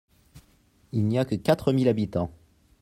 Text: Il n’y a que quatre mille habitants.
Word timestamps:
Il 0.93 1.05
n’y 1.05 1.19
a 1.19 1.25
que 1.25 1.35
quatre 1.35 1.73
mille 1.73 1.87
habitants. 1.87 2.31